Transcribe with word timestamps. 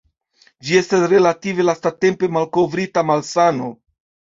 Ĝi 0.69 0.79
estas 0.79 1.05
relative 1.11 1.67
lastatempe 1.69 2.33
malkovrita 2.41 3.09
malsano. 3.15 3.75